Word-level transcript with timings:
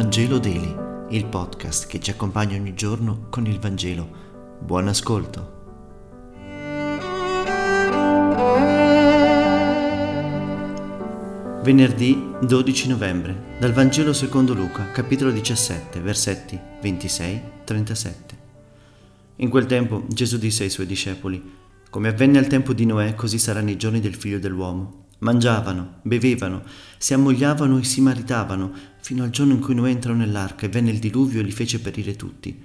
Vangelo 0.00 0.38
Daily, 0.38 0.74
il 1.10 1.26
podcast 1.26 1.86
che 1.86 2.00
ci 2.00 2.10
accompagna 2.10 2.56
ogni 2.56 2.72
giorno 2.72 3.26
con 3.28 3.44
il 3.44 3.58
Vangelo. 3.58 4.08
Buon 4.58 4.88
ascolto. 4.88 5.58
Venerdì 11.62 12.18
12 12.40 12.88
novembre, 12.88 13.56
dal 13.58 13.74
Vangelo 13.74 14.14
secondo 14.14 14.54
Luca, 14.54 14.90
capitolo 14.90 15.30
17, 15.32 16.00
versetti 16.00 16.58
26-37. 16.82 18.12
In 19.36 19.50
quel 19.50 19.66
tempo 19.66 20.04
Gesù 20.08 20.38
disse 20.38 20.62
ai 20.62 20.70
suoi 20.70 20.86
discepoli, 20.86 21.58
Come 21.90 22.08
avvenne 22.08 22.38
al 22.38 22.46
tempo 22.46 22.72
di 22.72 22.86
Noè, 22.86 23.14
così 23.14 23.38
saranno 23.38 23.68
i 23.68 23.76
giorni 23.76 24.00
del 24.00 24.14
figlio 24.14 24.38
dell'uomo. 24.38 25.08
Mangiavano, 25.20 26.00
bevevano, 26.02 26.62
si 26.96 27.12
ammogliavano 27.12 27.78
e 27.78 27.84
si 27.84 28.00
maritavano, 28.00 28.72
fino 29.02 29.22
al 29.22 29.30
giorno 29.30 29.52
in 29.52 29.60
cui 29.60 29.74
Noè 29.74 29.90
entrò 29.90 30.14
nell'arca 30.14 30.64
e 30.64 30.70
venne 30.70 30.90
il 30.90 30.98
diluvio 30.98 31.40
e 31.40 31.42
li 31.42 31.52
fece 31.52 31.78
perire 31.80 32.16
tutti. 32.16 32.58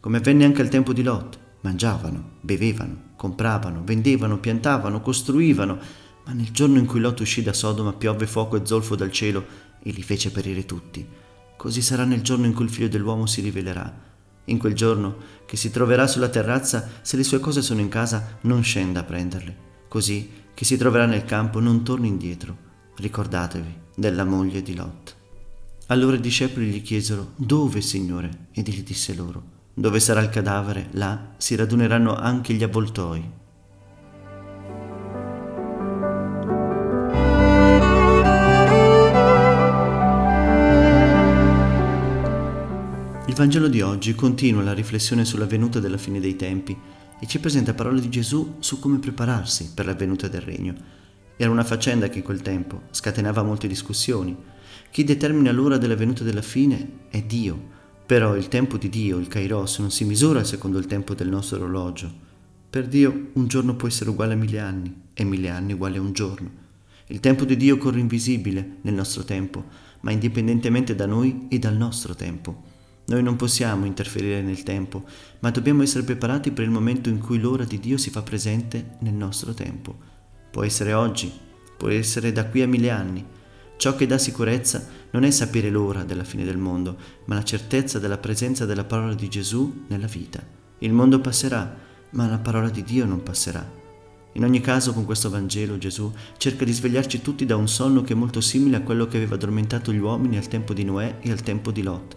Come 0.00 0.16
avvenne 0.16 0.46
anche 0.46 0.62
al 0.62 0.70
tempo 0.70 0.94
di 0.94 1.02
Lot, 1.02 1.38
mangiavano, 1.60 2.36
bevevano, 2.40 3.10
compravano, 3.16 3.82
vendevano, 3.84 4.38
piantavano, 4.38 5.02
costruivano, 5.02 5.78
ma 6.24 6.32
nel 6.32 6.50
giorno 6.52 6.78
in 6.78 6.86
cui 6.86 7.00
Lot 7.00 7.20
uscì 7.20 7.42
da 7.42 7.52
Sodoma 7.52 7.92
piovve 7.92 8.26
fuoco 8.26 8.56
e 8.56 8.64
zolfo 8.64 8.96
dal 8.96 9.12
cielo 9.12 9.44
e 9.82 9.90
li 9.90 10.02
fece 10.02 10.30
perire 10.30 10.64
tutti. 10.64 11.06
Così 11.54 11.82
sarà 11.82 12.04
nel 12.04 12.22
giorno 12.22 12.46
in 12.46 12.54
cui 12.54 12.64
il 12.64 12.70
figlio 12.70 12.88
dell'uomo 12.88 13.26
si 13.26 13.42
rivelerà. 13.42 14.08
In 14.44 14.56
quel 14.56 14.72
giorno, 14.72 15.16
che 15.44 15.58
si 15.58 15.70
troverà 15.70 16.06
sulla 16.06 16.30
terrazza, 16.30 16.88
se 17.02 17.18
le 17.18 17.24
sue 17.24 17.40
cose 17.40 17.60
sono 17.60 17.80
in 17.80 17.88
casa, 17.88 18.38
non 18.42 18.62
scenda 18.62 19.00
a 19.00 19.04
prenderle. 19.04 19.68
Così 19.86 20.30
chi 20.60 20.66
si 20.66 20.76
troverà 20.76 21.06
nel 21.06 21.24
campo 21.24 21.58
non 21.58 21.82
torni 21.82 22.08
indietro. 22.08 22.54
Ricordatevi 22.96 23.74
della 23.96 24.24
moglie 24.24 24.60
di 24.60 24.74
Lot. 24.74 25.16
Allora 25.86 26.16
i 26.16 26.20
discepoli 26.20 26.66
gli 26.66 26.82
chiesero, 26.82 27.30
Dove, 27.36 27.80
Signore? 27.80 28.48
Ed 28.52 28.68
egli 28.68 28.82
disse 28.82 29.14
loro, 29.14 29.42
Dove 29.72 29.98
sarà 30.00 30.20
il 30.20 30.28
cadavere, 30.28 30.88
là 30.90 31.32
si 31.38 31.56
raduneranno 31.56 32.14
anche 32.14 32.52
gli 32.52 32.62
avvoltoi. 32.62 33.30
Il 43.24 43.34
Vangelo 43.34 43.68
di 43.68 43.80
oggi 43.80 44.14
continua 44.14 44.62
la 44.62 44.74
riflessione 44.74 45.24
sulla 45.24 45.46
venuta 45.46 45.80
della 45.80 45.96
fine 45.96 46.20
dei 46.20 46.36
tempi 46.36 46.78
e 47.20 47.26
ci 47.26 47.38
presenta 47.38 47.74
parole 47.74 48.00
di 48.00 48.08
Gesù 48.08 48.56
su 48.58 48.78
come 48.80 48.98
prepararsi 48.98 49.72
per 49.74 49.86
la 49.86 49.94
venuta 49.94 50.26
del 50.26 50.40
regno. 50.40 50.74
Era 51.36 51.50
una 51.50 51.64
faccenda 51.64 52.08
che 52.08 52.18
in 52.18 52.24
quel 52.24 52.42
tempo 52.42 52.82
scatenava 52.90 53.42
molte 53.42 53.68
discussioni. 53.68 54.36
Chi 54.90 55.04
determina 55.04 55.52
l'ora 55.52 55.78
della 55.78 55.94
venuta 55.94 56.24
della 56.24 56.42
fine 56.42 57.06
è 57.08 57.22
Dio, 57.22 57.58
però 58.06 58.36
il 58.36 58.48
tempo 58.48 58.76
di 58.76 58.88
Dio, 58.88 59.18
il 59.18 59.28
Kairos, 59.28 59.78
non 59.78 59.90
si 59.90 60.04
misura 60.04 60.42
secondo 60.44 60.78
il 60.78 60.86
tempo 60.86 61.14
del 61.14 61.28
nostro 61.28 61.58
orologio. 61.58 62.12
Per 62.70 62.88
Dio 62.88 63.30
un 63.34 63.46
giorno 63.46 63.76
può 63.76 63.86
essere 63.86 64.10
uguale 64.10 64.34
a 64.34 64.36
mille 64.36 64.58
anni 64.58 65.02
e 65.12 65.24
mille 65.24 65.50
anni 65.50 65.74
uguale 65.74 65.98
a 65.98 66.02
un 66.02 66.12
giorno. 66.12 66.50
Il 67.06 67.20
tempo 67.20 67.44
di 67.44 67.56
Dio 67.56 67.78
corre 67.78 68.00
invisibile 68.00 68.76
nel 68.82 68.94
nostro 68.94 69.24
tempo, 69.24 69.64
ma 70.00 70.10
indipendentemente 70.10 70.94
da 70.94 71.06
noi 71.06 71.46
e 71.48 71.58
dal 71.58 71.76
nostro 71.76 72.14
tempo. 72.14 72.79
Noi 73.10 73.24
non 73.24 73.34
possiamo 73.34 73.86
interferire 73.86 74.40
nel 74.40 74.62
tempo, 74.62 75.02
ma 75.40 75.50
dobbiamo 75.50 75.82
essere 75.82 76.04
preparati 76.04 76.52
per 76.52 76.62
il 76.62 76.70
momento 76.70 77.08
in 77.08 77.18
cui 77.18 77.40
l'ora 77.40 77.64
di 77.64 77.80
Dio 77.80 77.96
si 77.96 78.08
fa 78.08 78.22
presente 78.22 78.98
nel 79.00 79.14
nostro 79.14 79.52
tempo. 79.52 79.96
Può 80.48 80.62
essere 80.62 80.92
oggi, 80.92 81.28
può 81.76 81.88
essere 81.88 82.30
da 82.30 82.46
qui 82.46 82.62
a 82.62 82.68
mille 82.68 82.88
anni. 82.88 83.26
Ciò 83.76 83.96
che 83.96 84.06
dà 84.06 84.16
sicurezza 84.16 84.86
non 85.10 85.24
è 85.24 85.30
sapere 85.32 85.70
l'ora 85.70 86.04
della 86.04 86.22
fine 86.22 86.44
del 86.44 86.56
mondo, 86.56 86.96
ma 87.24 87.34
la 87.34 87.42
certezza 87.42 87.98
della 87.98 88.18
presenza 88.18 88.64
della 88.64 88.84
parola 88.84 89.14
di 89.14 89.28
Gesù 89.28 89.86
nella 89.88 90.06
vita. 90.06 90.40
Il 90.78 90.92
mondo 90.92 91.18
passerà, 91.18 91.78
ma 92.10 92.28
la 92.28 92.38
parola 92.38 92.70
di 92.70 92.84
Dio 92.84 93.06
non 93.06 93.24
passerà. 93.24 93.68
In 94.34 94.44
ogni 94.44 94.60
caso, 94.60 94.92
con 94.92 95.04
questo 95.04 95.30
Vangelo 95.30 95.78
Gesù 95.78 96.12
cerca 96.36 96.64
di 96.64 96.72
svegliarci 96.72 97.22
tutti 97.22 97.44
da 97.44 97.56
un 97.56 97.66
sonno 97.66 98.02
che 98.02 98.12
è 98.12 98.16
molto 98.16 98.40
simile 98.40 98.76
a 98.76 98.82
quello 98.82 99.08
che 99.08 99.16
aveva 99.16 99.34
addormentato 99.34 99.92
gli 99.92 99.98
uomini 99.98 100.36
al 100.36 100.46
tempo 100.46 100.72
di 100.72 100.84
Noè 100.84 101.16
e 101.18 101.32
al 101.32 101.42
tempo 101.42 101.72
di 101.72 101.82
Lot 101.82 102.16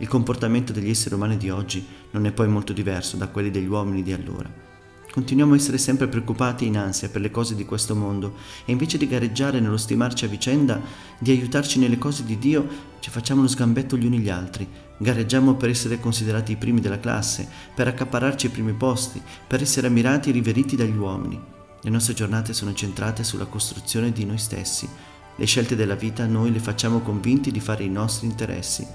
il 0.00 0.08
comportamento 0.08 0.72
degli 0.72 0.90
esseri 0.90 1.14
umani 1.14 1.36
di 1.36 1.50
oggi 1.50 1.86
non 2.12 2.26
è 2.26 2.32
poi 2.32 2.48
molto 2.48 2.72
diverso 2.72 3.16
da 3.16 3.28
quelli 3.28 3.50
degli 3.50 3.68
uomini 3.68 4.02
di 4.02 4.12
allora. 4.12 4.68
Continuiamo 5.12 5.54
a 5.54 5.56
essere 5.56 5.76
sempre 5.76 6.06
preoccupati 6.06 6.64
e 6.64 6.68
in 6.68 6.78
ansia 6.78 7.08
per 7.08 7.20
le 7.20 7.32
cose 7.32 7.56
di 7.56 7.64
questo 7.64 7.96
mondo 7.96 8.36
e 8.64 8.70
invece 8.70 8.96
di 8.96 9.08
gareggiare 9.08 9.58
nello 9.58 9.76
stimarci 9.76 10.24
a 10.24 10.28
vicenda, 10.28 10.80
di 11.18 11.32
aiutarci 11.32 11.80
nelle 11.80 11.98
cose 11.98 12.24
di 12.24 12.38
Dio, 12.38 12.66
ci 13.00 13.10
facciamo 13.10 13.42
lo 13.42 13.48
sgambetto 13.48 13.96
gli 13.96 14.06
uni 14.06 14.20
gli 14.20 14.30
altri. 14.30 14.66
Gareggiamo 14.96 15.54
per 15.54 15.68
essere 15.68 15.98
considerati 15.98 16.52
i 16.52 16.56
primi 16.56 16.80
della 16.80 17.00
classe, 17.00 17.48
per 17.74 17.88
accapararci 17.88 18.46
i 18.46 18.50
primi 18.50 18.72
posti, 18.72 19.20
per 19.46 19.60
essere 19.60 19.88
ammirati 19.88 20.30
e 20.30 20.32
riveriti 20.32 20.76
dagli 20.76 20.96
uomini. 20.96 21.38
Le 21.82 21.90
nostre 21.90 22.14
giornate 22.14 22.52
sono 22.52 22.72
centrate 22.72 23.24
sulla 23.24 23.46
costruzione 23.46 24.12
di 24.12 24.24
noi 24.24 24.38
stessi. 24.38 24.88
Le 25.34 25.44
scelte 25.44 25.74
della 25.74 25.94
vita 25.94 26.24
noi 26.26 26.52
le 26.52 26.60
facciamo 26.60 27.00
convinti 27.00 27.50
di 27.50 27.60
fare 27.60 27.82
i 27.82 27.90
nostri 27.90 28.28
interessi. 28.28 28.86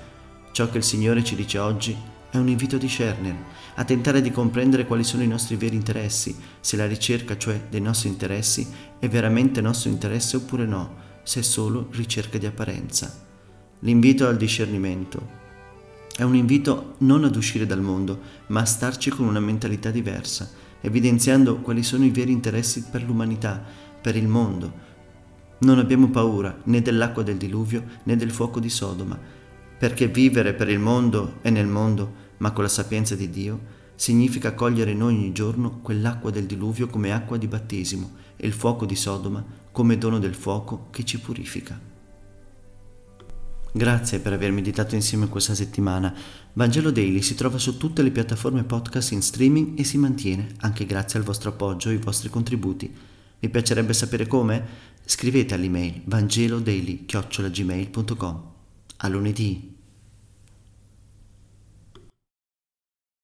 Ciò 0.56 0.70
che 0.70 0.78
il 0.78 0.86
Signore 0.86 1.22
ci 1.22 1.36
dice 1.36 1.60
oggi 1.60 1.94
è 2.30 2.38
un 2.38 2.48
invito 2.48 2.78
a 2.78 2.80
discernere, 2.80 3.44
a 3.76 3.84
tentare 3.84 4.22
di 4.22 4.32
comprendere 4.32 4.86
quali 4.86 5.04
sono 5.04 5.22
i 5.22 5.28
nostri 5.28 5.58
veri 5.58 5.76
interessi, 5.76 6.34
se 6.62 6.78
la 6.78 6.88
ricerca, 6.88 7.38
cioè 7.38 7.64
dei 7.70 7.82
nostri 7.82 8.08
interessi, 8.08 8.66
è 8.98 9.10
veramente 9.10 9.60
nostro 9.60 9.90
interesse 9.90 10.38
oppure 10.38 10.66
no, 10.66 10.96
se 11.24 11.42
è 11.42 11.44
solo 11.44 11.90
ricerca 11.92 12.38
di 12.38 12.46
apparenza. 12.46 13.14
L'invito 13.80 14.30
al 14.30 14.38
discernimento 14.38 15.28
è 16.16 16.24
un 16.24 16.36
invito 16.38 16.96
non 17.00 17.26
ad 17.26 17.36
uscire 17.36 17.66
dal 17.66 17.82
mondo, 17.82 18.22
ma 18.48 18.62
a 18.62 18.66
starci 18.66 19.10
con 19.10 19.28
una 19.28 19.42
mentalità 19.42 19.92
diversa, 19.92 20.50
evidenziando 20.80 21.58
quali 21.58 21.84
sono 21.84 22.06
i 22.06 22.12
veri 22.12 22.32
interessi 22.32 22.86
per 22.90 23.04
l'umanità, 23.04 23.62
per 24.02 24.16
il 24.16 24.30
mondo. 24.30 24.72
Non 25.58 25.80
abbiamo 25.80 26.08
paura 26.08 26.62
né 26.64 26.82
dell'acqua 26.82 27.24
del 27.24 27.36
diluvio 27.36 27.84
né 28.04 28.16
del 28.16 28.32
fuoco 28.32 28.62
di 28.62 28.70
Sodoma, 28.70 29.44
perché 29.78 30.08
vivere 30.08 30.54
per 30.54 30.70
il 30.70 30.80
mondo 30.80 31.40
e 31.42 31.50
nel 31.50 31.68
mondo, 31.68 32.24
ma 32.38 32.52
con 32.52 32.64
la 32.64 32.70
sapienza 32.70 33.16
di 33.16 33.30
Dio, 33.30 33.60
significa 33.96 34.54
cogliere 34.54 34.92
in 34.92 35.02
ogni 35.02 35.32
giorno 35.32 35.80
quell'acqua 35.82 36.30
del 36.32 36.46
diluvio 36.46 36.88
come 36.88 37.12
acqua 37.12 37.38
di 37.38 37.48
battesimo 37.48 38.12
e 38.36 38.46
il 38.46 38.54
fuoco 38.54 38.86
di 38.86 38.96
Sodoma 38.96 39.44
come 39.72 39.98
dono 39.98 40.20
del 40.20 40.36
fuoco 40.36 40.88
che 40.92 41.04
ci 41.04 41.20
purifica. 41.20 41.94
Grazie 43.74 44.20
per 44.20 44.32
aver 44.32 44.54
meditato 44.54 44.96
insieme 44.96 45.28
questa 45.28 45.54
settimana. 45.54 46.16
Vangelo 46.54 46.92
Daily 46.92 47.22
si 47.22 47.36
trova 47.36 47.58
su 47.58 47.76
tutte 47.76 48.02
le 48.04 48.12
piattaforme 48.12 48.64
podcast 48.64 49.12
in 49.12 49.22
streaming 49.22 49.78
e 49.78 49.84
si 49.84 49.98
mantiene 49.98 50.48
anche 50.60 50.86
grazie 50.86 51.20
al 51.20 51.26
vostro 51.26 51.50
appoggio 51.50 51.90
e 51.90 51.94
ai 51.94 51.98
vostri 51.98 52.30
contributi. 52.30 52.90
Vi 53.38 53.50
piacerebbe 53.50 53.92
sapere 53.92 54.28
come? 54.28 54.66
Scrivete 55.04 55.56
all'email 55.56 56.04
vangelodaily.gmail.com 56.06 58.55
a 58.98 59.08
lunedì. 59.08 59.75